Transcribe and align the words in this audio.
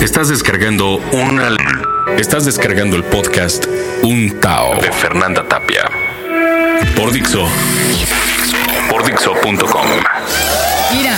Estás 0.00 0.28
descargando 0.28 0.96
una. 1.12 1.56
Estás 2.18 2.44
descargando 2.44 2.96
el 2.96 3.04
podcast 3.04 3.66
Un 4.02 4.40
Tao 4.40 4.80
de 4.80 4.90
Fernanda 4.92 5.46
Tapia. 5.46 5.84
Por 6.96 7.12
Dixo. 7.12 7.46
Por 8.88 9.04
Dixo.com. 9.04 9.86
Mira, 10.96 11.16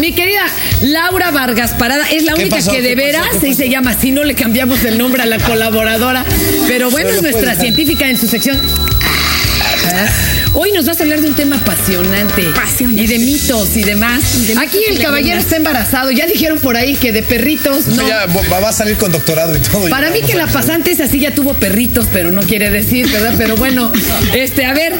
mi 0.00 0.12
querida 0.14 0.42
Laura 0.82 1.30
Vargas 1.30 1.72
Parada 1.74 2.04
es 2.10 2.24
la 2.24 2.34
¿Qué 2.34 2.42
única 2.42 2.56
pasó? 2.56 2.70
que 2.72 2.82
de 2.82 2.94
¿Qué 2.94 2.96
pasó? 2.96 3.06
veras 3.06 3.28
¿Qué 3.32 3.40
sí 3.40 3.54
se 3.54 3.68
llama 3.68 3.90
así, 3.92 4.10
no 4.10 4.24
le 4.24 4.34
cambiamos 4.34 4.84
el 4.84 4.98
nombre 4.98 5.22
a 5.22 5.26
la 5.26 5.38
colaboradora. 5.38 6.24
Pero 6.68 6.90
bueno, 6.90 7.08
Pero 7.08 7.16
es 7.16 7.22
nuestra 7.22 7.54
científica 7.54 8.08
en 8.08 8.16
su 8.18 8.28
sección. 8.28 8.60
Hoy 10.54 10.72
nos 10.72 10.86
vas 10.86 10.98
a 10.98 11.02
hablar 11.04 11.20
de 11.20 11.28
un 11.28 11.34
tema 11.34 11.56
apasionante. 11.56 12.46
Apasionante. 12.48 13.02
Y 13.02 13.06
de 13.06 13.18
mitos 13.18 13.76
y 13.76 13.82
demás. 13.82 14.22
Aquí 14.56 14.78
el 14.88 14.98
caballero 15.00 15.38
está 15.38 15.56
embarazado. 15.56 16.10
Ya 16.10 16.26
dijeron 16.26 16.58
por 16.58 16.76
ahí 16.76 16.96
que 16.96 17.12
de 17.12 17.22
perritos 17.22 17.86
no. 17.86 18.06
Ya 18.08 18.26
va 18.26 18.68
a 18.68 18.72
salir 18.72 18.96
con 18.96 19.12
doctorado 19.12 19.54
y 19.56 19.60
todo. 19.60 19.88
Para 19.88 20.10
mí 20.10 20.20
que 20.22 20.34
la 20.34 20.46
pasante 20.46 20.90
es 20.90 21.00
así, 21.00 21.20
ya 21.20 21.32
tuvo 21.34 21.54
perritos, 21.54 22.06
pero 22.12 22.32
no 22.32 22.40
quiere 22.42 22.70
decir, 22.70 23.08
¿verdad? 23.08 23.34
Pero 23.38 23.56
bueno, 23.56 23.92
este, 24.34 24.64
a 24.64 24.72
ver, 24.72 24.94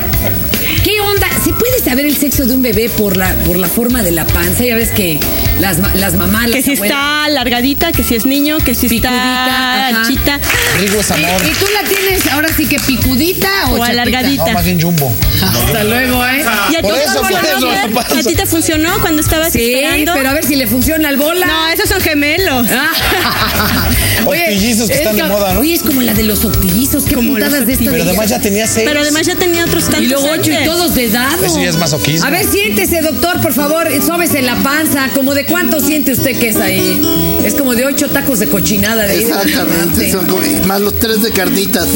¿qué 0.84 1.01
onda? 1.01 1.27
¿Se 1.42 1.53
puede 1.53 1.78
saber 1.83 2.05
el 2.06 2.17
sexo 2.17 2.47
de 2.47 2.55
un 2.55 2.62
bebé 2.62 2.89
por 2.91 3.17
la, 3.17 3.33
por 3.45 3.56
la 3.56 3.69
forma 3.69 4.03
de 4.03 4.12
la 4.12 4.27
panza? 4.27 4.65
Ya 4.65 4.77
ves 4.77 4.91
que 4.91 5.19
las, 5.61 5.78
ma- 5.78 5.92
las 5.95 6.15
mamás, 6.15 6.47
Que 6.51 6.56
las 6.56 6.65
si 6.65 6.73
abuelas- 6.73 6.84
está 6.84 7.25
alargadita, 7.25 7.91
que 7.92 8.05
si 8.05 8.15
es 8.15 8.27
niño, 8.27 8.59
que 8.59 8.75
si 8.75 8.89
Picudita, 8.89 9.91
está. 10.09 10.41
Rigo 10.78 11.01
es 11.01 11.11
amor. 11.11 11.42
¿Y, 11.45 11.48
y 11.48 11.53
tú 11.53 11.67
la 11.73 11.89
tienes 11.89 12.27
ahora 12.28 12.48
sí 12.56 12.67
que 12.67 12.78
picudita 12.78 13.48
o, 13.69 13.73
O 13.75 13.78
chatita? 13.78 13.87
alargadita. 13.91 14.47
No, 14.47 14.53
más 14.53 14.65
bien 14.65 14.80
jumbo. 14.80 15.15
Hasta 15.42 15.84
luego, 15.84 16.24
¿eh? 16.27 16.45
¿Y 16.70 16.74
a 16.77 16.78
ti 16.78 16.83
Por 16.83 16.95
te 16.95 17.05
eso, 17.05 17.15
por 17.20 17.27
funcionó, 17.30 17.48
eso, 17.59 17.70
Fer? 17.70 17.92
por 17.92 18.05
eso. 18.06 18.15
¿A 18.19 18.23
ti 18.23 18.34
te 18.34 18.47
funcionó 18.47 19.01
cuando 19.01 19.23
estabas 19.23 19.52
Sí, 19.52 19.73
esperando? 19.74 20.12
pero 20.14 20.30
a 20.30 20.33
ver 20.34 20.45
si 20.45 20.56
le 20.56 20.66
funciona 20.66 21.09
al 21.09 21.16
bola. 21.16 21.47
No, 21.47 21.69
esos 21.69 21.88
son 21.88 22.01
gemelos. 22.01 22.66
Ah. 22.70 22.91
Octillizos 24.27 24.88
que 24.88 24.95
es 24.95 25.01
están 25.01 25.16
de 25.16 25.23
moda, 25.24 25.55
¿no? 25.55 25.61
Oye, 25.61 25.75
es 25.75 25.83
como 25.83 26.03
la 26.03 26.12
de 26.14 26.25
los 26.25 26.44
octillizos. 26.44 27.05
¿Qué 27.05 27.14
Como 27.14 27.31
puntadas 27.33 27.59
los 27.61 27.66
de 27.66 27.72
estas? 27.75 27.89
Pero 27.89 28.05
de- 28.05 28.11
además 28.11 28.28
ya 28.28 28.41
tenía 28.41 28.66
seis. 28.66 28.86
Pero 28.89 29.00
además 29.00 29.27
ya 29.27 29.34
tenía 29.36 29.64
otros 29.64 29.84
tantos 29.84 30.03
Y 30.03 30.06
luego 30.06 30.28
ocho 30.31 30.50
y 30.50 30.55
antes. 30.55 30.69
todos 30.69 30.94
de 30.94 31.09
dado. 31.09 31.44
Eso 31.44 31.61
ya 31.62 31.69
es 31.70 31.77
masoquismo. 31.77 32.27
A 32.27 32.31
ver, 32.31 32.47
siéntese, 32.47 33.00
doctor, 33.03 33.41
por 33.41 33.53
favor. 33.55 33.89
Sóbese 34.05 34.42
la 34.42 34.56
panza. 34.56 35.09
¿Como 35.14 35.34
de 35.34 35.47
cuánto 35.47 35.81
siente 35.81 36.12
usted 36.12 36.39
que 36.39 36.48
es 36.48 36.56
ahí? 36.56 37.00
Es 37.44 37.55
como 37.55 37.75
de 37.75 37.86
ocho 37.86 38.09
tacos 38.09 38.39
de 38.41 38.48
cochinada. 38.48 39.06
De 39.06 39.19
Exactamente, 39.20 40.11
son 40.12 40.27
como- 40.27 40.42
más 40.66 40.81
los 40.81 40.98
tres 40.98 41.22
de 41.22 41.31
carnitas. 41.33 41.86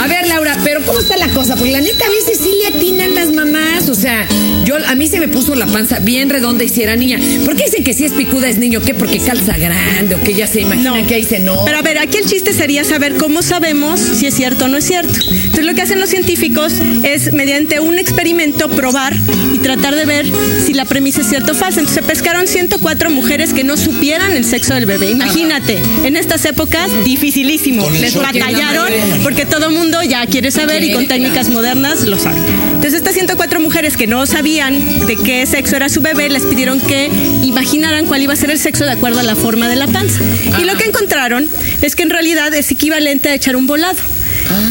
A 0.00 0.06
ver, 0.06 0.26
Laura, 0.28 0.56
pero 0.64 0.80
¿cómo 0.84 1.00
está 1.00 1.16
la 1.16 1.28
cosa? 1.28 1.56
Porque 1.56 1.72
la 1.72 1.80
neta 1.80 2.06
a 2.06 2.10
veces 2.10 2.38
sí 2.42 2.50
le 2.62 2.78
las 2.92 3.32
mamás. 3.32 3.88
O 3.88 3.94
sea, 3.94 4.26
yo 4.64 4.76
a 4.86 4.94
mí 4.94 5.06
se 5.08 5.18
me 5.18 5.28
puso 5.28 5.54
la 5.54 5.66
panza 5.66 5.98
bien 6.00 6.28
redonda 6.28 6.64
y 6.64 6.68
si 6.68 6.82
era 6.82 6.96
niña. 6.96 7.18
¿Por 7.44 7.56
qué 7.56 7.64
dicen 7.64 7.84
que 7.84 7.94
si 7.94 8.04
es 8.04 8.12
picuda 8.12 8.48
es 8.48 8.58
niño? 8.58 8.80
¿Qué? 8.80 8.94
Porque 8.94 9.18
calza 9.18 9.56
grande 9.56 10.14
o 10.14 10.20
que 10.22 10.34
ya 10.34 10.46
se 10.46 10.60
imaginan 10.60 11.06
que 11.06 11.14
ahí 11.14 11.24
se 11.24 11.40
no. 11.40 11.64
Pero 11.64 11.78
a 11.78 11.82
ver, 11.82 11.98
aquí 11.98 12.18
el 12.18 12.26
chiste 12.26 12.52
sería 12.52 12.84
saber 12.84 13.16
cómo 13.16 13.42
sabemos 13.42 14.00
si 14.00 14.26
es 14.26 14.34
cierto 14.34 14.66
o 14.66 14.68
no 14.68 14.76
es 14.76 14.84
cierto. 14.84 15.18
Entonces 15.30 15.64
lo 15.64 15.74
que 15.74 15.82
hacen 15.82 16.00
los 16.00 16.10
científicos 16.10 16.74
es 17.02 17.32
mediante 17.32 17.80
un 17.80 17.98
experimento 17.98 18.68
probar 18.68 19.16
tratar 19.64 19.96
de 19.96 20.04
ver 20.04 20.26
si 20.62 20.74
la 20.74 20.84
premisa 20.84 21.22
es 21.22 21.28
cierta 21.28 21.52
o 21.52 21.54
falsa. 21.54 21.80
Entonces 21.80 22.04
se 22.04 22.06
pescaron 22.06 22.46
104 22.46 23.08
mujeres 23.10 23.54
que 23.54 23.64
no 23.64 23.78
supieran 23.78 24.32
el 24.32 24.44
sexo 24.44 24.74
del 24.74 24.84
bebé. 24.84 25.10
Imagínate, 25.10 25.78
en 26.04 26.16
estas 26.16 26.44
épocas 26.44 26.90
dificilísimo. 27.02 27.88
Les 27.90 28.14
batallaron 28.14 28.86
porque 29.22 29.46
todo 29.46 29.66
el 29.66 29.72
mundo 29.72 30.02
ya 30.02 30.26
quiere 30.26 30.50
saber 30.50 30.84
y 30.84 30.92
con 30.92 31.08
técnicas 31.08 31.48
modernas 31.48 32.02
lo 32.02 32.18
sabe. 32.18 32.36
Entonces 32.74 32.94
estas 32.94 33.14
104 33.14 33.58
mujeres 33.58 33.96
que 33.96 34.06
no 34.06 34.26
sabían 34.26 35.06
de 35.06 35.16
qué 35.16 35.46
sexo 35.46 35.76
era 35.76 35.88
su 35.88 36.02
bebé 36.02 36.28
les 36.28 36.44
pidieron 36.44 36.78
que 36.78 37.10
imaginaran 37.42 38.04
cuál 38.04 38.20
iba 38.20 38.34
a 38.34 38.36
ser 38.36 38.50
el 38.50 38.58
sexo 38.58 38.84
de 38.84 38.92
acuerdo 38.92 39.20
a 39.20 39.22
la 39.22 39.34
forma 39.34 39.66
de 39.68 39.76
la 39.76 39.86
panza. 39.86 40.20
Y 40.60 40.64
lo 40.64 40.76
que 40.76 40.84
encontraron 40.84 41.48
es 41.80 41.96
que 41.96 42.02
en 42.02 42.10
realidad 42.10 42.52
es 42.52 42.70
equivalente 42.70 43.30
a 43.30 43.34
echar 43.34 43.56
un 43.56 43.66
volado. 43.66 43.96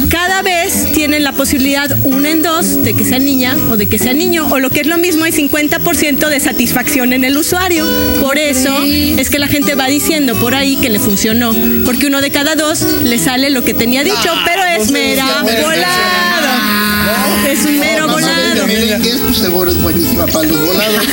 Cada 0.09 0.41
vez 0.41 0.91
tienen 0.93 1.23
la 1.23 1.31
posibilidad 1.31 1.89
una 2.03 2.29
en 2.29 2.41
dos 2.41 2.83
de 2.83 2.93
que 2.93 3.05
sea 3.05 3.19
niña 3.19 3.55
o 3.69 3.77
de 3.77 3.87
que 3.87 3.97
sea 3.97 4.13
niño, 4.13 4.47
o 4.49 4.59
lo 4.59 4.69
que 4.69 4.81
es 4.81 4.87
lo 4.87 4.97
mismo, 4.97 5.25
hay 5.25 5.31
50% 5.31 6.29
de 6.29 6.39
satisfacción 6.39 7.13
en 7.13 7.23
el 7.23 7.37
usuario. 7.37 7.85
Por 8.21 8.37
eso 8.37 8.83
es 8.83 9.29
que 9.29 9.39
la 9.39 9.47
gente 9.47 9.75
va 9.75 9.87
diciendo 9.87 10.35
por 10.35 10.55
ahí 10.55 10.77
que 10.77 10.89
le 10.89 10.99
funcionó, 10.99 11.55
porque 11.85 12.07
uno 12.07 12.21
de 12.21 12.31
cada 12.31 12.55
dos 12.55 12.81
le 13.03 13.17
sale 13.17 13.49
lo 13.49 13.63
que 13.63 13.73
tenía 13.73 14.03
dicho, 14.03 14.31
pero 14.45 14.63
es 14.63 14.91
mera 14.91 15.41
volado. 15.41 16.73
Es 17.49 17.65
un 17.65 17.79
mero 17.79 18.07
volado. 18.07 18.65
pues 18.65 19.37
seguro 19.37 19.71
es 19.71 19.81
buenísima 19.81 20.25
para 20.25 20.47
los 20.47 20.65
volados. 20.65 21.03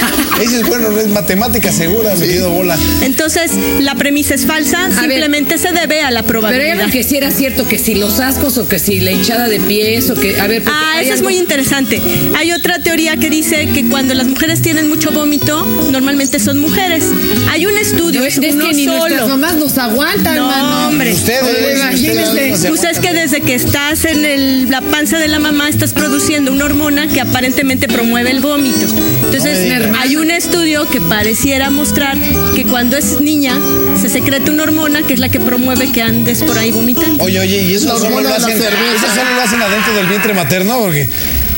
Dices, 0.41 0.67
bueno, 0.67 0.91
no 0.91 0.99
es 1.01 1.09
matemática 1.09 1.71
segura, 1.73 2.15
mi 2.15 2.21
querido 2.27 2.51
bola. 2.51 2.77
Entonces, 3.03 3.53
la 3.81 3.95
premisa 3.95 4.35
es 4.35 4.47
falsa, 4.47 4.89
simplemente 4.99 5.59
se 5.59 5.73
debe 5.73 6.03
a 6.03 6.11
la 6.11 6.21
Pero 6.23 6.41
probabilidad. 6.41 6.81
algo 6.81 6.91
que 6.93 7.03
sí 7.05 7.17
era 7.17 7.31
cierto, 7.31 7.69
que 7.69 7.79
si 7.79 7.95
los 7.95 8.21
ascos 8.21 8.57
o 8.59 8.69
que 8.69 8.79
si 8.79 9.01
la 9.01 9.11
hinchada 9.11 9.49
de 9.49 9.61
pies 9.61 10.11
o 10.11 10.15
que... 10.15 10.41
A 10.41 10.47
ver, 10.47 10.63
Ah, 10.67 11.01
eso 11.03 11.15
es 11.15 11.23
muy 11.23 11.37
interesante. 11.37 12.01
Hay 12.37 12.53
otra 12.53 12.79
teoría 12.79 13.17
que 13.17 13.29
dice 13.31 13.69
que 13.75 13.85
cuando 13.89 14.15
las 14.15 14.27
mujeres 14.29 14.63
tienen 14.63 14.89
mucho 14.89 15.11
vómito, 15.11 15.65
normalmente 15.91 16.39
son 16.39 16.59
mujeres. 16.59 17.05
Hay 17.51 17.67
un 17.67 17.77
estudio, 17.77 18.23
es, 18.25 18.35
Es 18.39 18.41
que 18.57 18.73
ni 18.73 18.87
nuestras 18.87 19.21
solo. 19.23 19.29
mamás 19.29 19.57
nos 19.57 19.77
aguantan, 19.79 20.37
No, 20.37 20.47
mano. 20.49 20.89
hombre. 20.89 21.13
Ustedes, 21.13 21.43
Oye, 21.43 21.73
imagínense. 21.77 22.23
ustedes, 22.53 22.67
Pues 22.69 22.85
es 22.85 22.99
que 22.99 23.13
desde 23.13 23.41
que 23.41 23.55
estás 23.55 24.05
en 24.05 24.25
el- 24.25 24.71
la 24.71 24.81
panza 24.81 25.19
de 25.19 25.29
la 25.29 25.39
mamá 25.39 25.69
estás 25.69 25.93
produciendo 25.93 26.53
una 26.53 26.65
hormona 26.65 27.09
que 27.09 27.21
aparentemente 27.21 27.89
promueve 27.89 28.31
el 28.31 28.41
vómito. 28.41 28.87
Entonces, 29.25 29.69
No 29.91 29.99
hay 29.99 30.17
un 30.17 30.30
estudio 30.31 30.87
que 30.89 31.01
pareciera 31.01 31.71
mostrar 31.71 32.17
que 32.55 32.65
cuando 32.65 32.97
es 32.97 33.21
niña 33.21 33.59
se 34.01 34.09
secreta 34.09 34.51
una 34.51 34.63
hormona 34.65 35.03
que 35.03 35.15
es 35.15 35.21
la 35.21 35.29
que 35.29 35.41
promueve 35.41 35.91
que 35.93 36.03
andes 36.03 36.43
por 36.43 36.59
ahí 36.59 36.71
vomitando. 36.73 37.23
Oye, 37.25 37.39
oye, 37.41 37.63
¿y 37.63 37.75
eso 37.75 37.93
La 37.93 37.99
solo 37.99 38.21
lo 38.21 38.29
hacen? 38.29 38.59
cerveza. 38.59 38.97
¿Eso 39.07 39.15
solo 39.15 39.35
lo 39.35 39.41
hacen 39.43 39.63
adentro 39.63 39.95
del 39.95 40.07
vientre 40.07 40.33
materno? 40.35 40.79
Porque. 40.81 41.09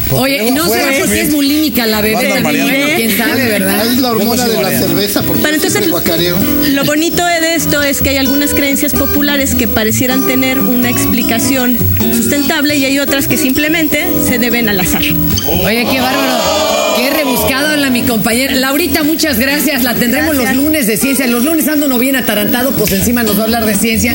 porque 0.09 0.23
Oye, 0.43 0.51
no 0.51 0.69
será 0.69 0.85
porque 0.87 0.99
también- 1.01 1.27
es 1.27 1.33
bulímica 1.35 1.87
la 1.87 2.01
bebé. 2.01 2.41
Bueno, 2.43 2.69
quién 2.97 3.17
sabe, 3.17 3.45
¿verdad? 3.47 3.87
Es 3.87 3.99
la 3.99 4.11
hormona 4.11 4.47
de 4.49 4.63
la 4.63 4.71
cerveza, 4.71 5.23
porque 5.23 5.43
Pero 5.43 5.55
entonces-. 5.57 5.87
Lo 6.73 6.85
bonito 6.85 7.25
de 7.25 7.55
esto 7.55 7.83
es 7.83 8.01
que 8.03 8.11
hay 8.11 8.17
algunas 8.17 8.53
creencias 8.55 8.93
populares 8.93 9.55
que 9.55 9.69
parecieran 9.69 10.27
tener 10.27 10.59
una 10.59 10.91
explicación 10.91 11.79
sustentable 12.15 12.77
y 12.77 12.85
hay 12.85 12.99
otras 12.99 13.29
que 13.29 13.37
simplemente 13.37 14.07
se 14.27 14.39
deben 14.39 14.69
al 14.69 14.81
azar. 14.81 15.03
Oye, 15.03 15.87
qué 15.91 16.01
bárbaro. 16.01 16.72
Qué 16.97 17.11
rebuscado 17.11 17.77
la 17.77 17.91
mi 17.91 18.03
compañera. 18.03 18.55
Laurita, 18.55 19.03
muchas 19.03 19.39
gracias. 19.39 19.83
La 19.83 19.95
tendremos 19.95 20.37
los 20.37 20.55
lunes 20.55 20.87
de 20.87 20.97
ciencia. 20.97 21.27
Los 21.27 21.45
lunes 21.45 21.69
ando 21.69 21.89
no 21.89 21.99
bien 21.99 22.17
atarantado, 22.17 22.73
pues 22.73 22.93
encima 22.93 23.23
nos 23.23 23.37
va 23.37 23.43
a 23.43 23.45
hablar 23.45 23.65
de 23.65 23.75
ciencia. 23.75 24.15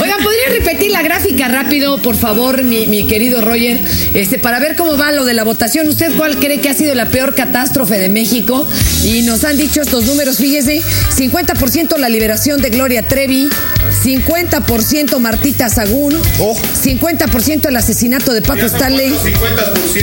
Oigan, 0.00 0.22
¿podría 0.22 0.48
repetir 0.50 0.90
la 0.90 1.02
gráfica 1.02 1.48
rápido, 1.48 1.98
por 1.98 2.16
favor, 2.16 2.62
mi, 2.62 2.86
mi 2.86 3.04
querido 3.04 3.40
Roger? 3.40 3.80
Este, 4.14 4.38
para 4.38 4.58
ver 4.58 4.76
cómo 4.76 4.96
va 4.96 5.12
lo 5.12 5.24
de 5.24 5.34
la 5.34 5.44
votación. 5.44 5.88
¿Usted 5.88 6.12
cuál 6.16 6.36
cree 6.38 6.60
que 6.60 6.68
ha 6.68 6.74
sido 6.74 6.94
la 6.94 7.06
peor 7.06 7.34
catástrofe 7.34 7.98
de 7.98 8.08
México? 8.08 8.66
Y 9.04 9.22
nos 9.22 9.44
han 9.44 9.56
dicho 9.56 9.82
estos 9.82 10.04
números, 10.04 10.38
fíjese, 10.38 10.82
50% 11.16 11.96
la 11.98 12.08
liberación 12.08 12.60
de 12.60 12.70
Gloria 12.70 13.02
Trevi, 13.02 13.48
50% 13.92 15.18
Martita 15.18 15.68
Sagún, 15.68 16.14
Oh. 16.38 16.54
50% 16.54 17.68
el 17.68 17.76
asesinato 17.76 18.32
de 18.32 18.42
Paco 18.42 18.66
Stanley. 18.66 19.14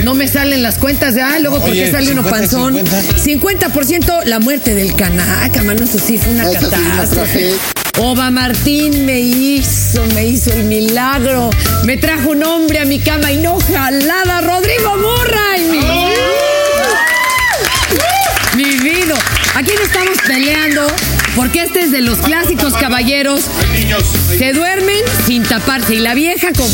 No 0.04 0.14
me 0.14 0.28
salen 0.28 0.62
las 0.62 0.76
cuentas 0.76 1.14
de, 1.14 1.22
ah, 1.22 1.38
luego 1.40 1.58
¿por 1.60 1.66
qué 1.72 1.82
Oye, 1.82 1.90
sale 1.90 2.12
uno 2.12 2.22
50, 2.22 2.30
panzón? 2.40 2.74
50. 2.74 3.70
50% 3.70 4.24
la 4.24 4.38
muerte 4.40 4.74
del 4.74 4.94
canaca, 4.94 5.62
mano, 5.62 5.84
eso 5.84 5.98
sí 5.98 6.18
fue 6.18 6.32
una 6.32 6.44
catástrofe. 6.50 7.54
Oba 7.98 8.30
Martín 8.30 9.06
me 9.06 9.20
hizo, 9.20 10.04
me 10.14 10.26
hizo 10.26 10.52
el 10.52 10.64
milagro. 10.64 11.50
Me 11.84 11.96
trajo 11.96 12.30
un 12.30 12.42
hombre 12.42 12.80
a 12.80 12.84
mi 12.84 12.98
cama 12.98 13.30
y 13.30 13.36
no 13.36 13.58
jalada. 13.60 14.40
Rodrigo 14.40 14.96
Murray, 14.96 15.64
mi 15.70 15.78
Mi 18.56 18.78
vida. 18.78 19.14
Aquí 19.54 19.70
no 19.76 19.82
estamos 19.82 20.18
peleando 20.26 20.86
porque 21.34 21.62
este 21.62 21.80
es 21.82 21.90
de 21.90 22.00
los 22.00 22.18
clásicos 22.18 22.74
caballeros. 22.74 23.42
Se 24.38 24.52
duermen 24.52 24.96
sin 25.26 25.42
taparse. 25.42 25.94
Y 25.94 25.98
la 25.98 26.14
vieja 26.14 26.48
con 26.56 26.68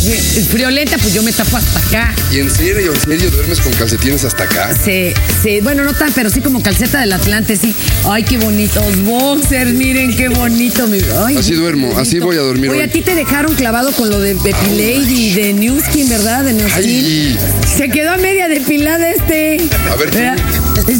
friolenta, 0.49 0.99
pues 0.99 1.15
yo 1.15 1.23
me 1.23 1.33
tapo 1.33 1.57
hasta 1.57 1.79
acá. 1.79 2.15
¿Y 2.33 2.39
en 2.39 2.51
serio, 2.51 2.93
en 2.95 3.01
serio 3.01 3.31
duermes 3.31 3.61
con 3.61 3.73
calcetines 3.73 4.25
hasta 4.25 4.45
acá? 4.45 4.75
Se, 4.75 5.15
se, 5.43 5.61
bueno, 5.61 5.85
no 5.85 5.93
tan, 5.95 6.13
pero 6.13 6.31
sí 6.31 6.41
como 6.41 6.63
calceta 6.63 7.01
del 7.01 7.13
Atlante, 7.13 7.57
sí. 7.57 7.75
Ay, 8.05 8.23
qué 8.25 8.39
bonitos 8.39 8.85
boxers, 9.05 9.73
miren 9.73 10.15
qué 10.17 10.29
bonito. 10.29 10.87
Mi, 10.87 10.99
ay, 11.25 11.37
Así 11.37 11.55
duermo, 11.55 11.99
así 11.99 12.19
voy 12.19 12.37
a 12.37 12.41
dormir 12.41 12.71
Oye, 12.71 12.81
hoy. 12.81 12.89
a 12.89 12.93
ti 12.93 13.03
te 13.03 13.15
dejaron 13.15 13.55
clavado 13.55 13.93
con 13.93 14.11
lo 14.11 14.21
de 14.21 14.33
Epilady 14.33 15.27
y 15.27 15.35
de 15.35 15.53
Newskin, 15.55 16.09
¿verdad? 16.09 16.45
De 16.45 16.53
Newskin. 16.55 17.37
Se 17.77 17.89
quedó 17.89 18.13
a 18.13 18.17
media 18.19 18.49
depilada 18.49 19.11
este. 19.11 19.59
A 19.91 19.97
ver. 19.97 20.11
¿Verdad? 20.11 20.37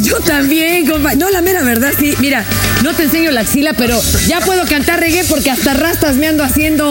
Yo 0.01 0.19
también, 0.19 0.87
compa. 0.87 1.15
No, 1.15 1.29
la 1.29 1.41
mera 1.41 1.63
verdad, 1.63 1.91
sí. 1.97 2.13
Mira, 2.19 2.45
no 2.83 2.93
te 2.93 3.03
enseño 3.03 3.31
la 3.31 3.45
axila, 3.51 3.73
pero 3.73 4.01
ya 4.27 4.39
puedo 4.39 4.65
cantar 4.65 5.01
reggae 5.01 5.25
porque 5.25 5.51
hasta 5.51 5.73
rastas 5.73 6.15
me 6.15 6.27
ando 6.27 6.41
haciendo. 6.43 6.89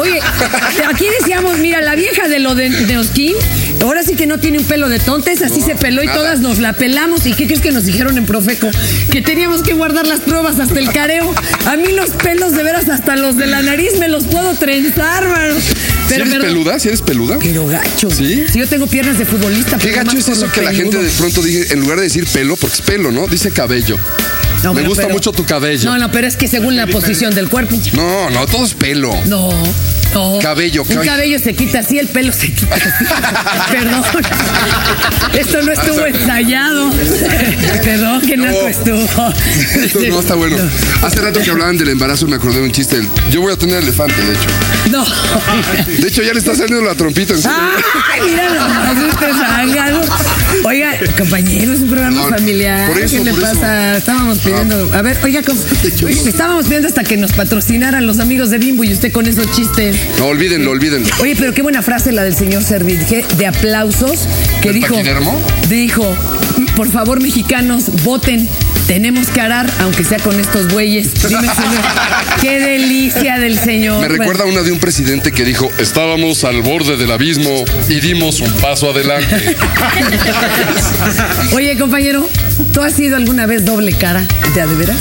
Oye, 0.00 0.18
aquí 0.88 1.06
decíamos, 1.20 1.58
mira, 1.58 1.80
la 1.80 1.94
vieja 1.94 2.26
de 2.26 2.40
lo 2.40 2.56
de, 2.56 2.68
de 2.70 2.98
Osquín, 2.98 3.34
ahora 3.80 4.02
sí 4.02 4.16
que 4.16 4.26
no 4.26 4.38
tiene 4.40 4.58
un 4.58 4.64
pelo 4.64 4.88
de 4.88 4.98
tontes, 4.98 5.40
así 5.40 5.60
se 5.60 5.76
peló 5.76 6.02
y 6.02 6.06
nada. 6.06 6.18
todas 6.18 6.40
nos 6.40 6.58
la 6.58 6.72
pelamos. 6.72 7.26
¿Y 7.26 7.32
qué 7.34 7.46
crees 7.46 7.60
que 7.60 7.70
nos 7.70 7.84
dijeron 7.84 8.18
en 8.18 8.26
Profeco? 8.26 8.70
Que 9.12 9.22
teníamos 9.22 9.62
que 9.62 9.72
guardar 9.74 10.04
las 10.04 10.18
pruebas 10.20 10.58
hasta 10.58 10.80
el 10.80 10.90
careo. 10.92 11.32
A 11.66 11.76
mí 11.76 11.92
los 11.92 12.10
pelos, 12.10 12.54
de 12.56 12.64
veras, 12.64 12.88
hasta 12.88 13.14
los 13.14 13.36
de 13.36 13.46
la 13.46 13.62
nariz 13.62 13.92
me 14.00 14.08
los 14.08 14.24
puedo 14.24 14.54
trenzar, 14.54 15.28
mano. 15.28 15.54
¿Si 15.60 15.74
Pero, 16.08 16.24
eres 16.24 16.32
pero- 16.34 16.44
peluda? 16.44 16.78
¿Si 16.80 16.88
eres 16.88 17.02
peluda? 17.02 17.38
pero 17.40 17.66
gacho. 17.68 18.10
¿Sí? 18.10 18.44
Si 18.52 18.58
yo 18.58 18.66
tengo 18.68 18.88
piernas 18.88 19.16
de 19.16 19.24
futbolista. 19.26 19.78
Qué 19.78 19.92
gacho 19.92 20.18
es 20.18 20.28
eso 20.28 20.50
que 20.50 20.60
la 20.62 20.72
gente 20.74 20.98
de 20.98 21.08
pronto 21.10 21.40
dice, 21.40 21.72
en 21.72 21.80
lugar 21.80 21.98
de 21.98 22.04
decir 22.04 22.26
pelo, 22.26 22.56
porque 22.56 22.74
es 22.74 22.82
pelo, 22.82 23.12
¿no? 23.12 23.28
Dice 23.28 23.52
cabello. 23.52 23.96
No, 24.62 24.74
Me 24.74 24.82
gusta 24.82 25.02
pero- 25.04 25.14
mucho 25.14 25.32
tu 25.32 25.44
cabello. 25.44 25.90
No, 25.90 25.98
no, 25.98 26.10
pero 26.12 26.26
es 26.26 26.36
que 26.36 26.46
según 26.48 26.76
la 26.76 26.86
posición 26.86 27.34
del 27.34 27.48
cuerpo. 27.48 27.76
No, 27.94 28.30
no, 28.30 28.46
todo 28.46 28.64
es 28.64 28.74
pelo. 28.74 29.12
No, 29.26 29.50
no. 30.14 30.38
Cabello, 30.40 30.82
Un 30.82 30.88
cabello. 30.88 31.10
cabello 31.10 31.38
se 31.38 31.54
quita 31.54 31.78
así, 31.80 31.98
el 31.98 32.08
pelo 32.08 32.32
se 32.32 32.50
quita 32.52 32.74
así. 32.74 32.88
Perdón. 33.72 34.02
Esto 35.38 35.62
no 35.62 35.72
estuvo 35.72 36.06
ensayado. 36.06 36.90
Perdón 37.84 38.20
que 38.22 38.36
no, 38.36 38.46
No. 38.50 38.68
estuvo. 38.68 38.98
Esto 39.82 40.00
no 40.08 40.20
está 40.20 40.34
bueno. 40.34 40.56
Hace 41.02 41.20
rato 41.20 41.40
que 41.40 41.50
hablaban 41.50 41.78
del 41.78 41.88
embarazo 41.90 42.26
me 42.26 42.36
acordé 42.36 42.58
de 42.58 42.64
un 42.64 42.72
chiste. 42.72 43.00
Yo 43.30 43.40
voy 43.40 43.52
a 43.52 43.56
tener 43.56 43.82
elefante, 43.82 44.14
de 44.22 44.32
hecho. 44.32 44.48
No. 44.90 45.04
De 46.02 46.08
hecho, 46.08 46.22
ya 46.22 46.32
le 46.32 46.38
está 46.40 46.54
saliendo 46.54 46.82
la 46.86 46.94
trompita 46.94 47.34
en. 47.34 47.40
Ay, 47.46 48.36
zángano. 49.38 50.00
Oiga, 50.64 50.92
compañero, 51.16 51.72
es 51.72 51.80
un 51.80 51.88
programa 51.88 52.22
No, 52.22 52.28
familiar. 52.28 52.88
por 52.88 52.98
eso, 53.00 53.16
¿Qué 53.16 53.24
le 53.24 53.32
por 53.32 53.42
eso. 53.44 53.52
pasa? 53.54 53.96
Estábamos 53.96 54.38
pidiendo. 54.38 54.90
A 54.94 55.02
ver, 55.02 55.18
oiga, 55.22 55.40
oiga, 56.04 56.20
estábamos 56.28 56.66
pidiendo 56.66 56.88
hasta 56.88 57.04
que 57.04 57.16
nos 57.16 57.32
patrocinaran 57.32 58.06
los 58.06 58.18
amigos 58.20 58.50
de 58.50 58.58
Bimbo 58.58 58.84
y 58.84 58.92
usted 58.92 59.12
con 59.12 59.26
esos 59.26 59.50
chistes. 59.52 59.96
No, 60.18 60.26
olvídenlo, 60.26 60.70
olvídenlo. 60.70 61.08
Oye, 61.20 61.34
pero 61.36 61.52
qué 61.52 61.62
buena 61.62 61.82
frase 61.82 62.12
la 62.12 62.22
del 62.24 62.34
señor 62.34 62.62
Servidje 62.62 63.24
de 63.36 63.46
aplausos 63.46 64.28
que 64.60 64.68
¿Del 64.68 64.80
dijo. 64.80 64.94
paquidermo? 64.94 65.40
Dijo, 65.68 66.16
por 66.76 66.90
favor, 66.90 67.20
mexicanos, 67.22 67.86
voten. 68.04 68.48
Tenemos 68.86 69.28
que 69.28 69.40
arar, 69.40 69.70
aunque 69.80 70.04
sea 70.04 70.18
con 70.18 70.38
estos 70.38 70.68
bueyes. 70.72 71.14
Dime, 71.14 71.40
señor. 71.42 71.82
qué 72.40 72.58
delicia 72.60 73.38
del 73.38 73.58
señor. 73.58 74.00
Me 74.02 74.08
recuerda 74.08 74.44
una 74.44 74.62
de 74.62 74.72
un 74.72 74.80
presidente 74.80 75.32
que 75.32 75.44
dijo, 75.44 75.70
estábamos 75.78 76.44
al 76.44 76.62
borde 76.62 76.96
del 76.96 77.10
abismo 77.12 77.64
y 77.88 78.00
dimos 78.00 78.40
un 78.40 78.52
paso 78.54 78.90
adelante. 78.90 79.56
Oye, 81.54 81.78
compañero, 81.78 82.28
¿tú 82.72 82.82
has 82.82 82.92
sido 82.94 83.16
alguna 83.16 83.46
vez 83.46 83.64
doble 83.64 83.92
cara? 83.92 84.26
¿De 84.54 84.60
a 84.60 84.66
de 84.66 84.74
veras? 84.74 84.98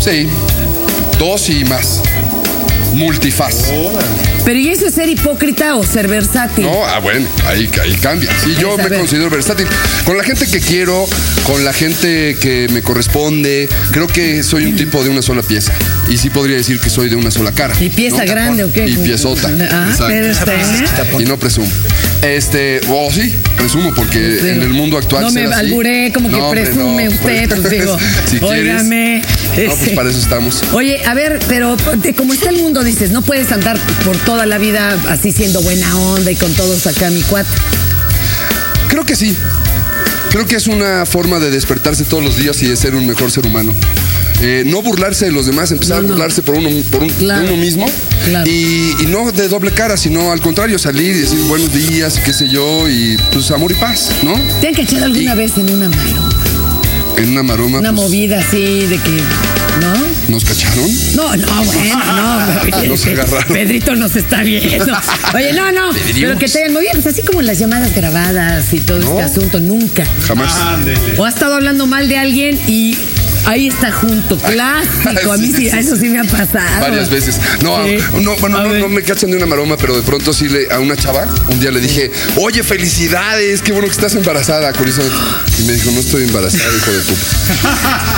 Sí, 0.00 0.28
dos 1.18 1.48
y 1.48 1.64
más. 1.64 2.02
Multiface. 2.94 3.72
Pero 4.44 4.58
¿y 4.58 4.68
eso 4.68 4.86
es 4.86 4.94
ser 4.94 5.08
hipócrita 5.08 5.76
o 5.76 5.84
ser 5.84 6.08
versátil? 6.08 6.64
No, 6.64 6.84
ah, 6.84 6.98
bueno, 6.98 7.28
ahí, 7.46 7.70
ahí 7.82 7.94
cambia. 7.94 8.28
Sí, 8.42 8.54
yo 8.60 8.76
me 8.76 8.88
considero 8.88 9.30
versátil. 9.30 9.66
Con 10.04 10.16
la 10.16 10.24
gente 10.24 10.46
que 10.46 10.58
quiero, 10.60 11.06
con 11.44 11.64
la 11.64 11.72
gente 11.72 12.36
que 12.40 12.66
me 12.72 12.82
corresponde, 12.82 13.68
creo 13.92 14.06
que 14.08 14.42
soy 14.42 14.64
un 14.64 14.76
tipo 14.76 15.04
de 15.04 15.10
una 15.10 15.22
sola 15.22 15.42
pieza. 15.42 15.72
Y 16.08 16.18
sí 16.18 16.28
podría 16.30 16.56
decir 16.56 16.80
que 16.80 16.90
soy 16.90 17.08
de 17.08 17.14
una 17.16 17.30
sola 17.30 17.52
cara. 17.52 17.74
¿Y 17.80 17.88
pieza 17.90 18.24
¿no? 18.24 18.32
grande 18.32 18.64
o 18.64 18.72
qué? 18.72 18.86
Y 18.88 18.96
piezota. 18.96 19.48
Ah, 19.70 19.94
pero 20.08 20.26
está, 20.26 20.54
¿eh? 20.54 20.84
Y 21.20 21.24
no 21.24 21.38
presumo. 21.38 21.68
Este, 22.22 22.80
o 22.88 23.10
sí, 23.12 23.34
presumo, 23.56 23.92
porque 23.94 24.38
Sí. 24.40 24.48
en 24.48 24.62
el 24.62 24.68
mundo 24.70 24.96
actual. 24.98 25.22
No 25.24 25.30
me 25.32 25.44
así- 25.44 25.54
alburé, 25.54 26.12
como 26.12 26.28
que 26.28 26.36
No, 26.36 26.46
hombre, 26.48 26.64
presume 26.64 27.04
no. 27.06 27.10
usted, 27.10 27.48
pues 27.48 27.70
digo, 27.70 27.96
si 28.28 28.38
óigame. 28.40 29.18
No, 29.22 29.54
pues 29.54 29.72
este, 29.72 29.90
para 29.94 30.08
eso 30.10 30.18
estamos. 30.18 30.62
Oye, 30.72 31.04
a 31.04 31.14
ver, 31.14 31.38
pero 31.48 31.76
de 31.76 32.14
como 32.14 32.32
está 32.32 32.50
el 32.50 32.56
mundo, 32.58 32.84
dices, 32.84 33.10
no 33.10 33.22
puedes 33.22 33.50
andar 33.52 33.76
por 34.04 34.16
toda 34.32 34.46
la 34.46 34.56
vida 34.56 34.98
así 35.10 35.30
siendo 35.30 35.60
buena 35.60 35.94
onda 35.94 36.30
y 36.30 36.36
con 36.36 36.50
todos 36.54 36.86
acá, 36.86 37.10
mi 37.10 37.20
cuate. 37.20 37.50
Creo 38.88 39.04
que 39.04 39.14
sí. 39.14 39.36
Creo 40.30 40.46
que 40.46 40.56
es 40.56 40.68
una 40.68 41.04
forma 41.04 41.38
de 41.38 41.50
despertarse 41.50 42.04
todos 42.04 42.24
los 42.24 42.36
días 42.38 42.62
y 42.62 42.66
de 42.66 42.74
ser 42.76 42.94
un 42.94 43.06
mejor 43.06 43.30
ser 43.30 43.46
humano. 43.46 43.74
Eh, 44.40 44.62
no 44.64 44.80
burlarse 44.80 45.26
de 45.26 45.32
los 45.32 45.44
demás, 45.44 45.70
empezar 45.70 45.98
No, 46.02 46.08
a 46.08 46.10
burlarse 46.12 46.40
por 46.40 46.54
uno, 46.54 46.70
por 46.90 47.02
un- 47.02 47.10
Claro. 47.10 47.42
de 47.42 47.48
uno 47.52 47.56
mismo. 47.58 47.84
Claro. 48.24 48.50
Y, 48.50 48.96
y 49.02 49.06
no 49.08 49.30
de 49.32 49.48
doble 49.48 49.70
cara, 49.72 49.98
sino 49.98 50.32
al 50.32 50.40
contrario, 50.40 50.78
salir 50.78 51.14
y 51.14 51.20
decir 51.20 51.38
buenos 51.40 51.70
días, 51.74 52.18
qué 52.24 52.32
sé 52.32 52.48
yo, 52.48 52.88
y 52.88 53.18
pues 53.34 53.50
amor 53.50 53.70
y 53.70 53.74
paz, 53.74 54.08
¿no? 54.22 54.32
¿Te 54.62 54.68
han 54.68 54.74
cachado 54.74 55.04
alguna 55.04 55.34
Y- 55.34 55.36
vez 55.36 55.52
en 55.58 55.68
una 55.74 55.90
mano? 55.90 56.28
En 57.18 57.28
una 57.32 57.42
maroma. 57.42 57.80
Una 57.80 57.92
pues, 57.92 58.06
movida 58.06 58.38
así 58.40 58.86
de 58.86 58.96
que. 58.96 59.22
¿Nos 60.28 60.44
cacharon? 60.44 60.88
No, 61.16 61.36
no, 61.36 61.64
bueno, 61.64 61.98
no. 62.16 62.82
Nos 62.88 63.06
agarraron. 63.06 63.52
Pedrito 63.52 63.94
nos 63.96 64.16
está 64.16 64.42
viendo. 64.42 64.86
Oye, 65.34 65.52
no, 65.52 65.70
no. 65.72 65.90
Pero 66.14 66.38
que 66.38 66.46
te 66.48 66.58
hayan 66.60 66.72
movido, 66.72 66.92
pues 66.94 67.06
así 67.06 67.22
como 67.22 67.42
las 67.42 67.58
llamadas 67.58 67.94
grabadas 67.94 68.72
y 68.72 68.80
todo 68.80 69.00
No. 69.00 69.10
este 69.10 69.22
asunto, 69.22 69.60
nunca. 69.60 70.04
Jamás. 70.26 70.54
O 71.18 71.24
ha 71.24 71.28
estado 71.28 71.54
hablando 71.54 71.86
mal 71.86 72.08
de 72.08 72.18
alguien 72.18 72.58
y 72.66 72.96
ahí 73.46 73.68
está 73.68 73.90
junto. 73.92 74.36
Clásico. 74.38 75.32
A 75.32 75.36
mí 75.36 75.46
sí, 75.46 75.52
Sí, 75.52 75.70
sí, 75.70 75.76
eso 75.78 75.96
sí 75.96 76.08
me 76.08 76.20
ha 76.20 76.24
pasado. 76.24 76.80
Varias 76.80 77.10
veces. 77.10 77.36
No, 77.62 77.84
Sí. 77.84 77.96
no, 78.20 78.36
bueno, 78.36 78.62
no, 78.62 78.88
me 78.88 79.02
cachan 79.02 79.30
de 79.30 79.36
una 79.36 79.46
maroma, 79.46 79.76
pero 79.76 79.94
de 79.96 80.02
pronto 80.02 80.32
sí 80.32 80.48
le, 80.48 80.72
a 80.72 80.78
una 80.80 80.96
chava, 80.96 81.26
un 81.48 81.60
día 81.60 81.70
le 81.70 81.80
dije, 81.80 82.10
oye, 82.36 82.62
felicidades, 82.62 83.60
qué 83.62 83.72
bueno 83.72 83.86
que 83.88 83.92
estás 83.94 84.14
embarazada, 84.14 84.72
curiosamente. 84.72 85.16
Y 85.58 85.62
me 85.64 85.72
dijo, 85.74 85.90
no 85.92 86.00
estoy 86.00 86.24
embarazada, 86.24 86.64
hijo 86.76 86.90
de 86.92 87.00
tu. 87.00 87.14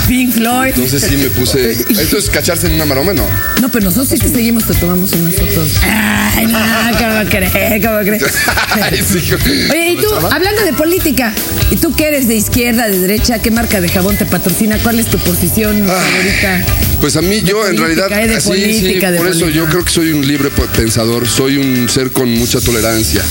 Pink 0.08 0.32
Floyd. 0.34 0.68
Entonces 0.74 1.02
sí 1.08 1.16
me 1.16 1.28
puse. 1.30 1.72
¿Esto 1.72 2.18
es 2.18 2.30
cacharse 2.30 2.66
en 2.66 2.74
una 2.74 2.84
maroma? 2.84 3.12
No. 3.14 3.26
No, 3.60 3.68
pero 3.70 3.84
nosotros 3.86 4.08
sí 4.08 4.18
te 4.18 4.28
seguimos, 4.28 4.64
te 4.66 4.74
tomamos 4.74 5.12
unas 5.12 5.34
fotos. 5.34 5.68
Ay, 5.82 6.46
no, 6.46 6.58
¿cómo 6.98 7.30
crees? 7.30 7.84
¿Cómo 7.84 7.98
crees? 8.00 8.22
Ay, 8.82 9.02
sí, 9.06 9.18
hijo. 9.18 9.36
Oye, 9.72 9.90
y 9.92 9.96
tú, 9.96 10.14
hablando 10.14 10.63
política, 11.04 11.34
¿y 11.70 11.76
tú 11.76 11.94
que 11.94 12.06
eres 12.06 12.28
de 12.28 12.34
izquierda, 12.34 12.88
de 12.88 12.98
derecha? 12.98 13.38
¿Qué 13.38 13.50
marca 13.50 13.82
de 13.82 13.90
jabón 13.90 14.16
te 14.16 14.24
patrocina? 14.24 14.78
¿Cuál 14.82 14.98
es 14.98 15.06
tu 15.06 15.18
posición 15.18 15.86
favorita? 15.86 16.64
Pues 17.02 17.16
a 17.16 17.22
mí, 17.22 17.42
yo 17.42 17.68
en 17.68 17.76
realidad, 17.76 18.10
eh, 18.10 18.26
de 18.26 18.36
así, 18.36 18.48
política, 18.48 19.08
sí, 19.08 19.12
de 19.12 19.18
por 19.18 19.28
eso 19.28 19.50
yo 19.50 19.66
creo 19.66 19.84
que 19.84 19.90
soy 19.90 20.12
un 20.12 20.26
libre 20.26 20.48
pensador, 20.74 21.28
soy 21.28 21.58
un 21.58 21.90
ser 21.90 22.10
con 22.10 22.30
mucha 22.30 22.58
tolerancia. 22.60 23.22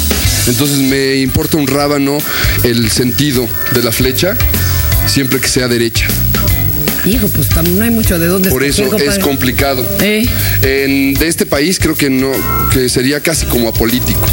Entonces 0.45 0.79
me 0.81 1.15
importa 1.15 1.57
un 1.57 1.65
rábano 1.65 2.19
el 2.63 2.91
sentido 2.91 3.49
de 3.73 3.81
la 3.81 3.91
flecha, 3.91 4.37
siempre 5.07 5.39
que 5.39 5.47
sea 5.47 5.67
derecha. 5.67 6.05
Hijo, 7.05 7.27
pues 7.29 7.49
no 7.71 7.83
hay 7.83 7.89
mucho 7.89 8.19
de 8.19 8.27
dónde 8.27 8.51
Por 8.51 8.63
eso 8.63 8.95
es 8.97 9.17
complicado. 9.17 9.83
¿Eh? 9.99 10.27
En, 10.61 11.15
de 11.15 11.27
este 11.27 11.47
país 11.47 11.79
creo 11.79 11.95
que 11.95 12.11
no, 12.11 12.31
que 12.71 12.87
sería 12.87 13.19
casi 13.19 13.47
como 13.47 13.67
apolítico. 13.67 14.27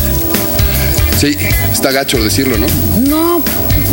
Sí, 1.20 1.36
está 1.70 1.92
gacho 1.92 2.16
decirlo, 2.24 2.56
¿no? 2.56 2.66
No, 3.06 3.19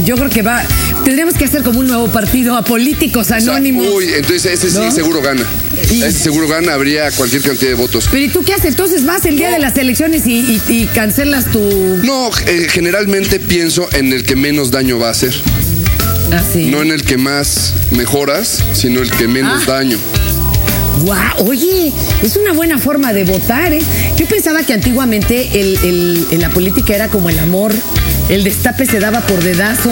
yo 0.06 0.16
creo 0.16 0.30
que 0.30 0.42
va. 0.42 0.64
Tendríamos 1.04 1.36
que 1.36 1.46
hacer 1.46 1.64
como 1.64 1.80
un 1.80 1.88
nuevo 1.88 2.08
partido 2.10 2.56
a 2.56 2.64
políticos 2.64 3.26
O 3.28 3.30
sea, 3.30 3.38
anónimos. 3.38 3.86
uy, 3.94 4.06
entonces 4.16 4.46
ese 4.46 4.70
sí 4.70 4.78
¿No? 4.78 4.92
seguro 4.92 5.22
gana. 5.22 5.44
Y- 5.92 6.02
Ese 6.04 6.20
seguro 6.20 6.48
gana, 6.48 6.74
habría 6.74 7.12
cualquier 7.12 7.42
cantidad 7.42 7.70
de 7.72 7.76
votos. 7.76 8.08
Pero 8.12 8.24
¿y 8.26 8.30
tú 8.30 8.44
qué 8.44 8.54
haces? 8.54 8.66
Entonces 8.72 9.06
vas 9.06 9.26
el 9.26 9.38
día 9.38 9.50
de 9.52 9.60
las 9.60 9.78
elecciones 9.78 10.26
y, 10.28 10.34
y- 10.40 10.62
y 10.68 10.86
cancelas 10.88 11.52
tu. 11.52 11.60
No, 12.04 12.30
eh, 12.48 12.68
generalmente 12.70 13.40
pienso 13.40 13.88
en 13.94 14.12
el 14.14 14.24
que 14.24 14.36
menos 14.36 14.72
daño 14.72 15.00
va 15.00 15.08
a 15.10 15.12
hacer. 15.12 15.34
Así. 16.34 16.66
No 16.66 16.82
en 16.82 16.92
el 16.92 17.04
que 17.04 17.18
más 17.18 17.74
mejoras, 17.92 18.64
sino 18.74 19.02
el 19.02 19.10
que 19.12 19.28
menos 19.28 19.64
Ah. 19.68 19.72
daño. 19.74 19.98
Guau, 21.02 21.48
oye, 21.48 21.94
es 22.24 22.36
una 22.38 22.54
buena 22.54 22.80
forma 22.80 23.14
de 23.14 23.24
votar, 23.24 23.72
¿eh? 23.72 23.82
Yo 24.18 24.26
pensaba 24.26 24.64
que 24.64 24.74
antiguamente 24.74 25.48
el, 25.60 25.78
el- 26.32 26.40
la 26.42 26.50
política 26.50 26.96
era 26.96 27.08
como 27.08 27.30
el 27.30 27.38
amor. 27.40 27.72
El 28.30 28.44
destape 28.44 28.86
se 28.86 29.00
daba 29.00 29.22
por 29.22 29.42
dedazo. 29.42 29.90